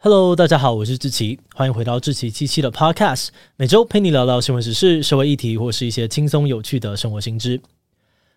[0.00, 7.60] Hello，大家好，我是志奇，欢迎回到志奇七七的 Podcast，每周陪你聊聊新闻时事、社会议题或是一些轻松有趣的生活新知。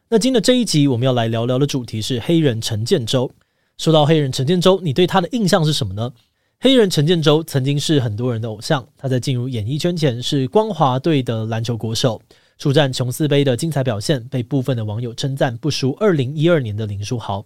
[0.10, 3.30] 那今天的这一集我们要来聊聊的主题是黑人陈建州。
[3.78, 6.12] 说到黑人陈建州，你对他的印象是什么呢？
[6.60, 12.20] 黑人陈建州曾经是很多人的偶像，他在进入演艺圈前是光华队的篮球国手，
[12.58, 17.46] 出战琼斯杯的精彩表现被部分的网友称赞不输二零一二年的林书豪。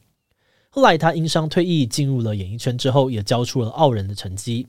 [0.75, 4.67] 后来他因伤退役，进入了演艺圈之后，也交出了傲人的成绩。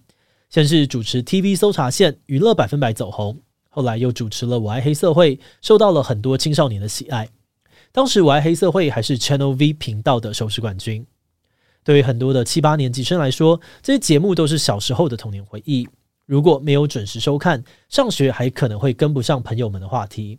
[0.48, 3.36] 先是主持 TV 搜查线、娱乐百分百走红，
[3.68, 7.28] 后来又主持了《我爱黑社会》，受到了很多青少年的喜爱。
[7.90, 11.04] 当时《我爱黑社会》还是 Channel V 频道的收视冠军。
[11.82, 15.88] 对于很多的七八年级生来说，这些节目都是小时候的童年回忆。
[16.24, 20.38] 如果没有准时收看，上学还可能会跟不上朋友们的话题。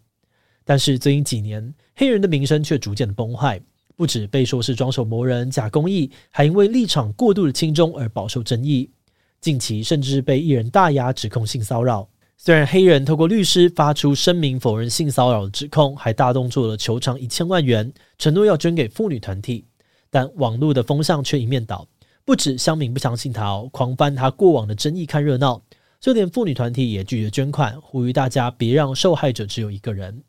[0.63, 3.61] 但是最近几年，黑人的名声却逐渐崩坏。
[3.97, 8.91] 不止被说是装手磨人、假公益，还因为立场过度的亲中而饱受争议。
[9.41, 12.07] 近期甚至被艺人大牙指控性骚扰。
[12.37, 19.65] 虽然黑人透过律师发出声明否认性骚扰的指控，还大动作了求偿一千万元，承诺要捐给妇女团体，
[20.11, 21.87] 但网络的风向却一面倒。
[22.23, 25.59] 不止乡民不相信他哦，狂翻他过往的争议看热闹，
[25.99, 30.21] 就连妇女团体也拒绝捐款，呼吁大家别让受害者只有一个人。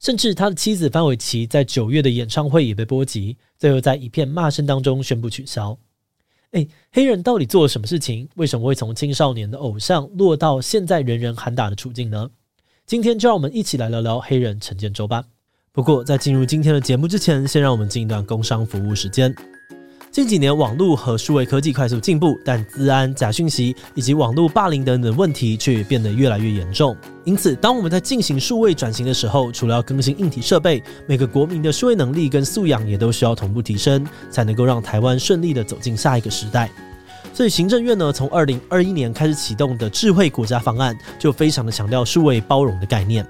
[0.00, 5.78] 甚至他的妻子范玮琪在九月的演唱会也被波及，最后在一片骂声当中宣布取消。
[6.52, 8.26] 哎，黑人到底做了什么事情？
[8.36, 12.30] 为什么会从青少年的偶像落到现在人人喊打的处境呢？
[12.86, 15.22] 今天就让我们一起来聊聊黑人陈建州吧。
[15.70, 19.32] 不过在进入今天的节目之前，先让我们进一段工商服务时间。
[20.12, 26.96] 近几年，网络和数位科技快速进步，但治安、假讯息以及网络霸凌等等问题却变得越来越严重。
[27.22, 36.68] 因此，当我们在进行数位转型的时候，除了要更新硬体设备，每个国民的数位能力跟素养也都需要同步提升，才能够让台湾顺利的走进下一个时代。
[37.32, 43.24] 所以，行政院呢，从二零二一年开始启动的智慧国家方案，就非常的强调数位包容的概念。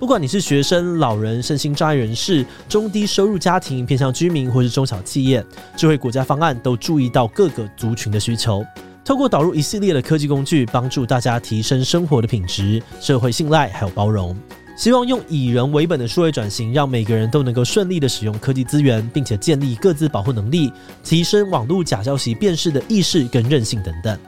[0.00, 5.44] 不管你是学生、老人、身心障碍人士、中低收入家庭、偏向居民或是中小企业，
[5.76, 8.64] 智慧国家方案都注意到各个族群的需求，
[9.04, 14.34] 透过导入一系列的科技工具，帮助大家提升生活的品质、社会信赖还有包容。
[14.74, 20.72] 希望用以人为本的数位转型，让每个人都能够顺利的使用科技资源，并且建立各自保护能力，
[21.04, 24.18] 提升网络假消息辨识的意识跟韧性等等。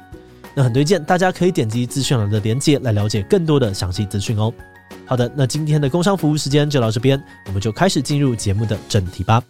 [0.54, 4.52] 那很推荐大家可以点击资讯栏的链接来了解更多的详细资讯哦。
[5.04, 9.44] 好的，那今天的工商服务时间就到这边，我们就开始进入节目的正题吧。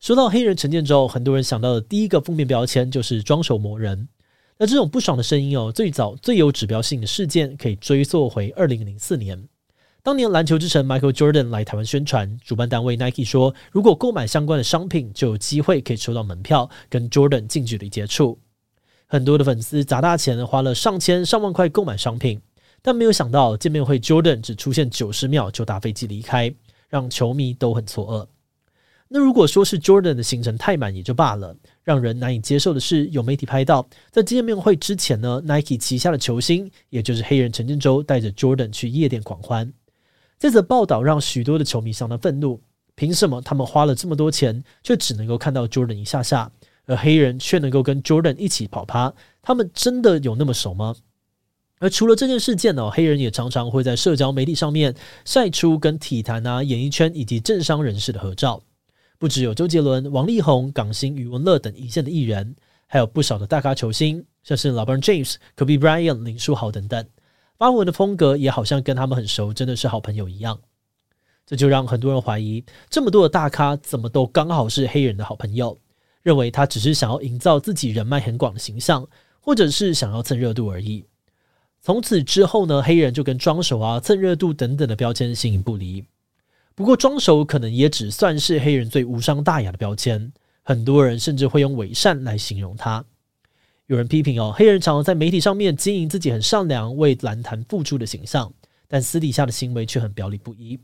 [0.00, 4.08] 说到黑人成见之后，很多人想到的第一个负面标签就是装手魔人。
[4.58, 9.48] 那这种不爽的声音哦，最早最有指标性的事件可以追溯回二零零四年。
[10.04, 18.36] 当年篮球之神 Michael Jordan 来台湾宣传，主办单位 Nike 说，如果购买相关的商品，就有机会可以抽到门票，跟 Jordan 近距离接触。
[19.06, 22.40] 很多的粉丝砸大钱，花了上千上万块购买商品，
[22.82, 26.52] 但没有想到见面会 Jordan 只出现九十秒就搭飞机离开，
[26.88, 28.26] 让球迷都很错愕。
[29.06, 39.72] 那如果说是 Jordan 的行程太满也就罢了，让人难以接受的是，有媒体拍到在见面会之前呢，Nike 旗下的球星，也就是黑人陈建州，带着 Jordan 去夜店狂欢。
[40.42, 42.60] 这则报道让许多的球迷相当愤怒。
[42.96, 46.50] 凭什么他们花了这么多钱，却只能够看到 Jordan 一下下，
[46.84, 49.14] 而黑人却能够跟 Jordan 一起跑趴？
[49.40, 50.96] 他们真的有那么熟吗？
[51.78, 54.92] 而除了这件事件呢，黑人也常常会在社交媒体上面
[55.24, 58.60] 晒出跟体坛啊、演艺圈以及政商人士的合照。
[59.20, 62.56] 不只有周杰伦、王力宏、港星余文乐等一线的艺人，
[62.88, 67.06] 还有不少的大咖球星，像是 LeBron James、Kobe Bryant、林书豪等等。
[67.62, 70.58] 发文的风格也好像跟他们很熟，真的是好朋友一样。
[71.46, 75.78] 这就让很多人怀疑，这么多的大咖怎么都刚好是黑人的好朋友？
[76.22, 79.06] 认为他只是想要营造自己人脉很广的形象，
[79.38, 81.04] 或者是想要蹭热度而已。
[81.80, 86.04] 从此之后呢，黑人就跟装熟啊、蹭热度等等的标签形影不离。
[86.74, 90.32] 不过，装熟可能也只算是黑人最无伤大雅的标签，
[90.64, 93.04] 很多人甚至会用伪善来形容他。
[93.92, 98.50] 有人批评哦，黑人常常在媒体上面经营自己很善良、为篮坛付出的形象，
[98.88, 100.80] 但私底下的行为却很表里不一。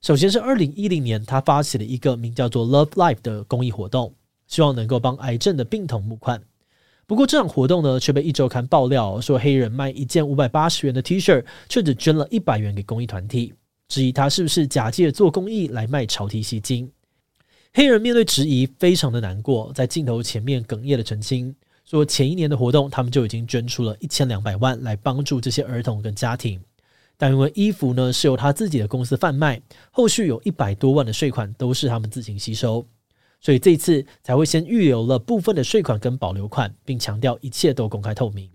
[0.00, 4.14] 首先是二零一零年，他发起了一个名叫做 Love Life 的公益活动，
[4.46, 6.42] 希望能够帮癌症的病童募款。
[7.06, 13.52] 不过这场活动呢，却被一周刊爆料说，黑人卖一件五百八十元的 T 恤，却只捐了一百元给公益团体，
[13.86, 16.90] 质疑他是不是假借做公益来卖潮 T 吸金。
[17.74, 21.54] 黑人面对质疑，非常的难过，在镜头前面哽咽的澄清，
[21.90, 26.60] 说前一年的活动，他们就已经捐出了一千两百万来帮助这些儿童跟家庭，
[27.16, 29.60] 但因为衣服呢是由他自己的公司贩卖，
[29.90, 32.86] 后续有一百多万的税款都是他们自行吸收。
[33.40, 38.48] 所以这次才会先预留了部分的税款跟保留款，并强调一切都公开透明。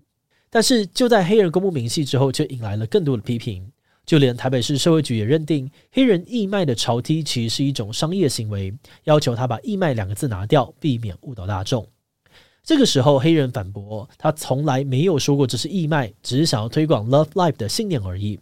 [0.49, 3.69] 但是就在黑人公布明细之后，却引来了更多的批评。
[4.05, 8.73] 就连台北市社会局也认定黑人义卖的潮梯其实是一种商业行为，
[9.03, 11.85] 要求他把义卖两个字拿掉，避免误导大众。
[12.65, 18.39] 这个时候，黑人反驳他从来没有说过这是义卖，只是想要推广 Love Life 的信念而已。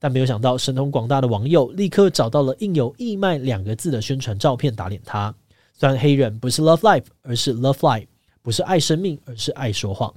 [0.00, 5.32] 但没有想到，神通广大的网友立刻找到了印有义卖两个字的宣传照片，打脸他。
[5.74, 8.06] 虽然黑人不是 love life，而是 Love Life；
[8.42, 10.12] 不是爱生命，而是爱说谎。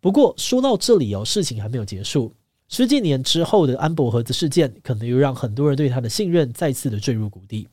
[0.00, 2.32] 不过说到这里哦，事情还没有结束。
[2.68, 7.68] 十几年之后的安博盒子事件，可能又让很多人对他的信任再次的坠入谷底。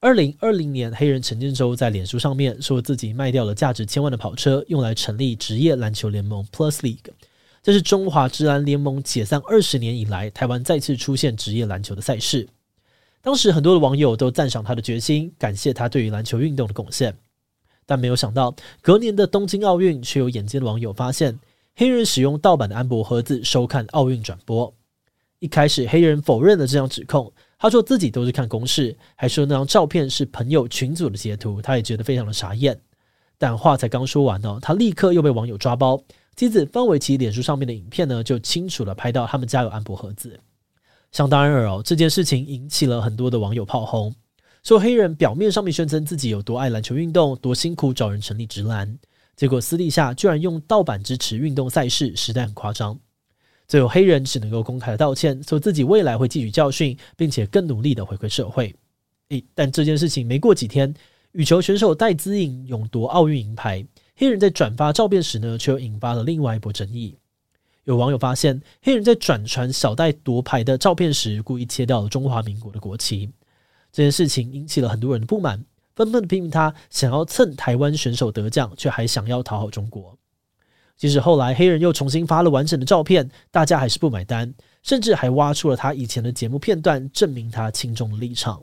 [0.00, 7.10] 二零二零年，黑人陈建州在脸书上面说自己卖掉了价值千万的跑车，用来成立职业篮球联盟 Plus League。
[7.64, 12.48] 这是中华职篮联盟解散二十年以来，台湾再次出现职业篮球的赛事。
[13.20, 17.18] 当时很多的网友都赞赏他的决心，感谢他对于篮球运动的贡献。
[17.84, 21.36] 但没有想到，隔年的东京奥运却有眼尖的网友发现，
[21.74, 24.72] 黑人使用盗版的安博盒子收看奥运转播。
[25.40, 32.80] 一开始，黑人否认了这样指控，他说自己都是看公式，还说那张照片是朋友群组的截图，他也觉得非常的傻眼。
[33.36, 36.00] 但话才刚说完呢，他立刻又被网友抓包。
[36.36, 40.38] 妻子范玮琪脸书上面的影片呢，就清楚地拍到他们家有安博盒子。
[41.10, 44.14] 想当然尔哦，这件事情引起了很多的网友炮轰，
[44.62, 48.96] 说黑人表面上面宣称自己有多爱篮球运动，多辛苦找人成立直篮，
[49.34, 52.96] 结果私底下居然用盗版支持运动赛事，实在很夸张。
[53.68, 58.74] 最后黑人只能够公开道歉，说自己未来会汲取教训，并且更努力的回馈社会。
[59.28, 60.94] 诶，但这件事情没过几天，
[61.32, 63.86] 羽球选手戴资颖勇夺奥运银牌，
[64.16, 67.14] 黑人在转发照片时呢，却又引发了另外一波争议。
[67.84, 73.30] 有网友发现，黑人在转传小戴夺牌的照片时，故意切掉了中华民国的国旗。
[73.92, 75.62] 这件事情引起了很多人的不满，
[75.94, 80.16] 纷纷批评他想要蹭台湾选手得奖，却还想要讨好中国。
[80.98, 84.52] 即使后来黑人又重新发了完整的照片，大家还是不买单，
[84.82, 88.60] 甚至还挖出了他以前的节目片段，证明他亲中的立场。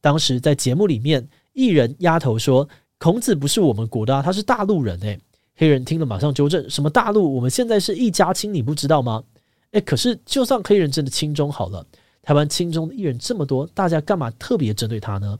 [0.00, 2.68] 当时在节目里面，艺人丫头说
[2.98, 5.18] ：“孔子不是我们国的，他是大陆人。”诶。
[5.56, 7.36] 黑人听了马上纠正：“什么大陆？
[7.36, 9.22] 我们现在是一家亲，你不知道吗？”
[9.70, 11.86] 诶，可是就算黑人真的亲中好了，
[12.20, 15.38] 台湾亲中的艺人这么多，大家干嘛特别针对他呢？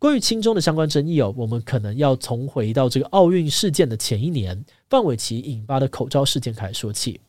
[0.00, 7.20] 关于亲中的相关争议哦，我们可能要从回到这个奥运事件的前一年，范玮琪引发的口罩事件开始说起。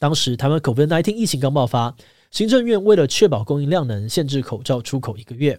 [0.00, 1.94] 当时台湾 COVID-19 疫情刚爆发，
[2.32, 5.56] 行政院为了确保供应量能，限制口罩出口一个月。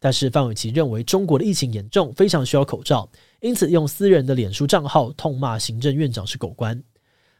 [0.00, 3.08] 但是范玮琪认为中国的疫情严重，非常需要口罩。
[3.40, 6.82] 因此，用私人的脸书账号痛骂行政院长是狗官。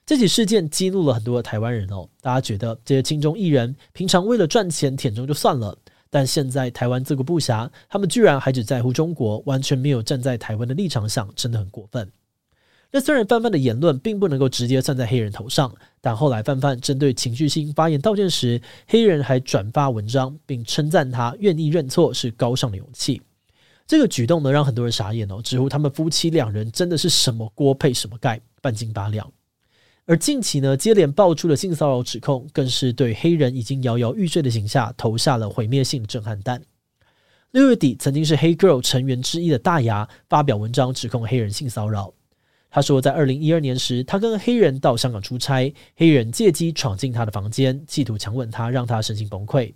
[0.07, 2.09] 这起事件激怒了很多的台湾人哦。
[2.21, 5.77] 大家觉得这些亲中艺人平常为了赚钱舔中就算了，
[6.11, 12.11] 但现在台湾自顾不暇，他们居然还只在乎中国，完全没有站在台湾的立场上，真的很过分。
[12.91, 23.21] 那虽然范范的言论并不能够直接算在黑人头上，但后来范范针对情绪性发言道歉时，黑人还转发文章，并称赞他愿意认错是高尚的勇气。
[23.87, 29.31] 这个举动呢，让很多人傻眼哦，直呼他们夫妻两人真的是什么锅配什么盖，半斤八两。
[30.09, 36.63] 而近期呢，接连爆出的性骚扰指控，更是对黑人已经摇摇欲坠的形象投下了毁灭性震撼弹。
[37.51, 42.11] 六月底，曾经是黑 girl 成员之一的大牙发表文章指控黑人性骚扰。
[42.71, 49.75] 他说，在二零一二年时，他跟黑人到香港出差，黑人借机闯进他的房间，企图强吻他，让他身心崩溃。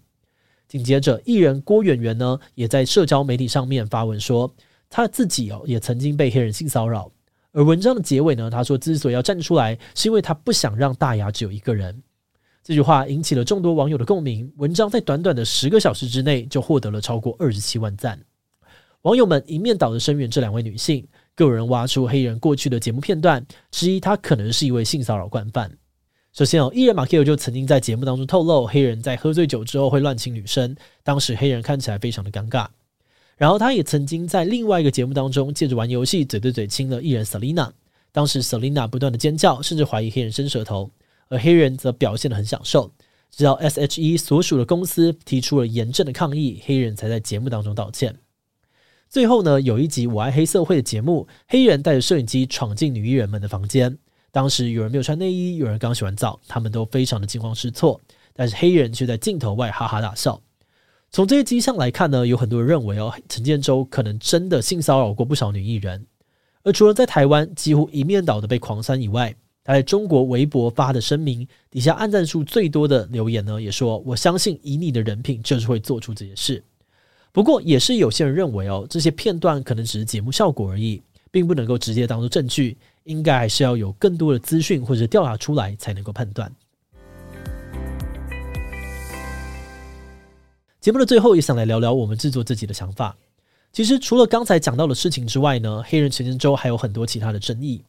[0.66, 4.50] 紧接着，艺人郭圆圆呢，也在社交媒体上面发文说，
[4.88, 7.12] 他自己哦也曾经被黑人性骚扰。
[7.52, 12.02] 而文章的结尾呢，他说之所以要站出来，是因为他不想让大牙只有一个人。
[12.64, 14.50] 这句话引起了众多网友的共鸣。
[14.56, 18.18] 文章在短短的十个小时之内就获得了超过二十七万赞。
[19.02, 25.70] 网友们一面倒的声援这两位女性，更有人挖出黑人过去的节目片段，质疑他可能是一位性骚扰惯犯。
[26.32, 32.68] 首先哦，艺人马 Q 就曾经在节目当中透露，黑人在喝醉酒之后会乱亲女生，当时黑人看起来非常的尴尬。
[33.36, 37.70] 然后他也曾经在另外一个节目当中，借着玩游戏嘴对嘴亲了艺人 Selina，
[38.12, 40.90] 当时 Selina 不断的尖叫，甚至怀疑黑人伸舌头，
[41.28, 42.92] 而黑人则表现得很享受。
[43.30, 48.14] 直到 S.H.E 所属的公司提出了严正的抗议，黑人才在节目当中道歉。
[49.08, 53.96] 最后呢，有一集《我爱黑社会》的节目，黑人带着摄影机闯进女艺人们的房间。
[54.30, 57.98] 当时有人没有穿内衣，有人刚洗完澡，他们都非常的惊慌失措。
[58.34, 60.40] 但是黑人却在镜头外哈哈大笑。
[61.12, 66.06] 从这些迹象来看呢，有很多人认为哦，陈建州可能真的性骚扰过不少女艺人。
[66.62, 76.64] 而除了在台湾几乎一面倒的被狂删以外，他在中国微博发的声明底下按赞数最多的留言呢，也说我相信以你的人品就是会做出这些事。
[77.30, 86.50] 不过也是有些人认为哦，这些片段可能只是节目效果而已，并不能够直接当做证据，应该还是要有更多的资讯或者调查出来才能够判断。
[90.82, 93.16] 节目的最后，也想来聊聊我们制作自己的想法。
[93.72, 97.84] 其实除了刚才讲到的事情之外呢，黑人陈建州还有很多其他的争议。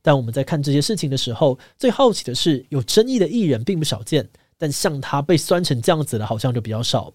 [0.00, 7.12] 但我们在看这些事情的时候，最好奇的是，有争议的艺人并不少见，但像他被酸成这样子的，好像就比较少。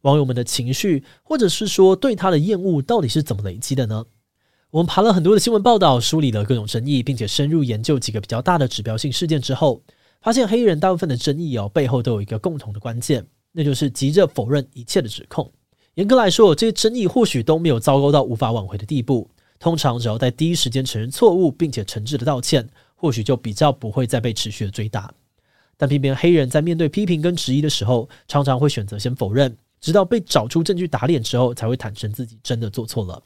[0.00, 4.04] 网友们的情绪，或者是说对他的厌恶，到底是怎么累积的呢？
[4.72, 9.80] 我们爬了很多的新闻报道，梳理了各种争议，并且深入研究几个比较大的指标性事件之后，
[10.20, 13.24] 发现黑人大部分的争议哦，背后都有一个共同的关键。
[13.56, 15.50] 那就是急着否认一切的指控。
[15.94, 19.30] 严格来说，这些争议或许都没有糟糕到无法挽回的地步。
[19.60, 25.14] 通常只要在第一时间承认错误，并且诚挚的道歉，或许就比较不会再被持续的追打。
[25.76, 33.22] 但偏偏黑人在面对批评跟质疑的时候，常常会选择先否认，直到被找出证据打脸之后，才会坦诚自己真的做错了。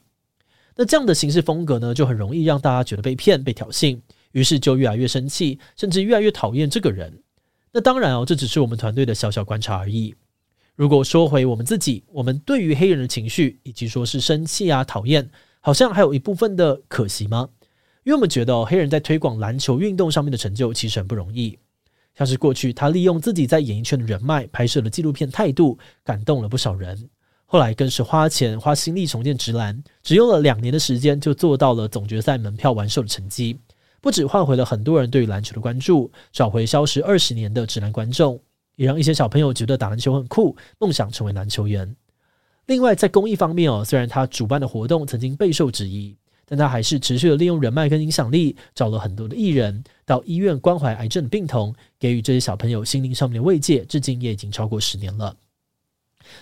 [0.75, 3.99] 那这样的行事风格呢，就很容易让大家觉得被骗、被挑衅，
[4.31, 7.11] 于是就越来越生气，甚至越来越讨厌这个人。
[7.71, 10.15] 那当然哦，这只是我们团队的小小观察而已。
[10.75, 17.49] 如果说回我们自己，我们对于黑人的情绪，以及说是生气啊、讨厌，好像还有一部分的可惜吗？
[18.03, 21.59] 因为我们觉得哦，黑人在推广篮球运动上面的成就其实很不容易。
[22.15, 27.09] 像是过去他利用自己在演艺圈的人脉，拍摄了纪录片《态度》，感动了不少人。
[27.45, 33.59] 后来更是花钱花心力重建直篮，只用了两年的时间，就做到了总决赛门票完售的成绩。
[34.01, 38.39] 不止换回了很多人对于篮球的关注，找回消失二十年的直男观众，
[38.75, 41.95] 也让一些小朋友觉得打篮球很酷，梦想成为篮球员。
[42.67, 46.15] 另外，在公益方面哦，虽然他主办的活动曾经备受质疑，
[46.45, 53.83] 但他还是持续的利用人脉跟影响力，找了很多的艺人到医院关怀癌症的病童，给予这些小朋友心灵上面的慰藉。
[53.85, 55.35] 至今也已经超过十年了。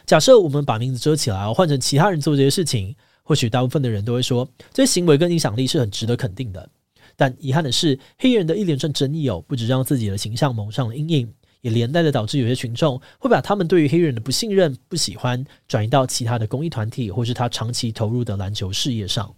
[0.05, 6.69] 假设我们把名字遮起来，换成其他人做这些事情，或许大部分的人都会说，这些行为跟影响力是很值得肯定的。
[7.17, 19.33] 但遗憾的是，黑人的一连串争议哦，不止让自己的形象蒙上了阴影，也连带的导致有些群众会把他们对于黑人的不信任、不喜欢转移到其他的公益团体或是他长期投入的篮球事业上。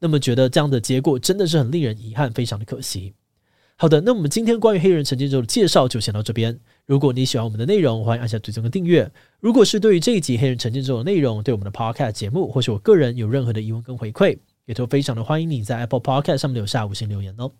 [0.00, 3.12] 那么，觉得这样的结果真的是很令人遗憾，非常的可惜。
[3.76, 6.58] 好的，那我们今天关于黑人陈建州的介绍就先到这边。
[6.86, 9.10] 如果你喜欢我们的内容，欢迎按下追踪跟订阅。
[9.40, 17.50] 如果是对于这一集黑人陈建州的内容，对我们的 Podcast 节目或是我个人有任何的疑问跟回馈，也都非常的欢迎你在 Apple Podcast 上面留下五星留言哦。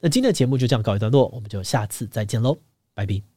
[0.00, 2.58] 那今天的节目就这样告一段落，我们就下次再见喽，
[2.94, 3.35] 拜拜。